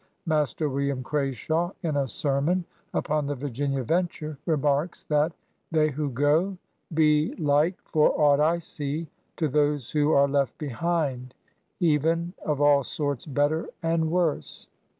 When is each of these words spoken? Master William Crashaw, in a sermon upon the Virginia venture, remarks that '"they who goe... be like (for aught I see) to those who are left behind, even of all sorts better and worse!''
Master 0.25 0.67
William 0.67 1.03
Crashaw, 1.03 1.73
in 1.83 1.95
a 1.95 2.07
sermon 2.07 2.65
upon 2.91 3.27
the 3.27 3.35
Virginia 3.35 3.83
venture, 3.83 4.35
remarks 4.47 5.03
that 5.03 5.31
'"they 5.69 5.89
who 5.91 6.09
goe... 6.09 6.57
be 6.91 7.35
like 7.35 7.77
(for 7.83 8.09
aught 8.19 8.39
I 8.39 8.57
see) 8.57 9.05
to 9.37 9.47
those 9.47 9.91
who 9.91 10.11
are 10.13 10.27
left 10.27 10.57
behind, 10.57 11.35
even 11.79 12.33
of 12.43 12.59
all 12.59 12.83
sorts 12.83 13.27
better 13.27 13.69
and 13.83 14.09
worse!'' 14.09 14.67